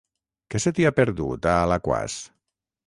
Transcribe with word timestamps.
Què 0.53 0.61
se 0.65 0.73
t'hi 0.79 0.87
ha 0.89 0.93
perdut, 1.01 1.47
a 1.53 1.55
Alaquàs? 1.67 2.19